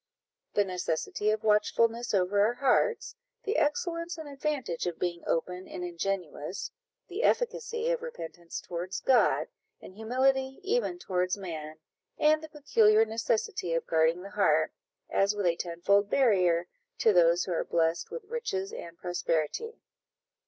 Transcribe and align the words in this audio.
the 0.55 0.65
necessity 0.65 1.29
of 1.29 1.43
watchfulness 1.43 2.11
over 2.11 2.39
our 2.43 2.55
hearts 2.55 3.13
the 3.43 3.55
excellence 3.55 4.17
and 4.17 4.27
advantage 4.27 4.87
of 4.87 4.97
being 4.97 5.21
open 5.27 5.67
and 5.67 5.83
ingenuous 5.83 6.71
the 7.07 7.21
efficacy 7.21 7.91
of 7.91 8.01
repentance 8.01 8.59
towards 8.59 8.99
God, 8.99 9.47
and 9.79 9.93
humility 9.93 10.59
even 10.63 10.97
towards 10.97 11.37
man 11.37 11.77
and 12.17 12.41
the 12.41 12.49
peculiar 12.49 13.05
necessity 13.05 13.75
of 13.75 13.85
guarding 13.85 14.23
the 14.23 14.31
heart, 14.31 14.73
as 15.07 15.35
with 15.35 15.45
a 15.45 15.55
tenfold 15.55 16.09
barrier, 16.09 16.67
to 16.97 17.13
those 17.13 17.43
who 17.43 17.51
are 17.53 17.63
blest 17.63 18.09
with 18.09 18.23
riches 18.23 18.73
and 18.73 18.97
prosperity. 18.97 19.77